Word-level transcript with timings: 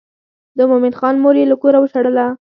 د 0.57 0.59
مومن 0.69 0.93
خان 0.99 1.15
مور 1.23 1.35
یې 1.39 1.45
له 1.51 1.55
کوره 1.61 1.77
وشړله. 1.81 2.25